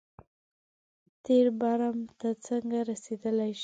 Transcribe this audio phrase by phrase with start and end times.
[1.25, 3.59] تېر برم ته څنګه رسېدای شي.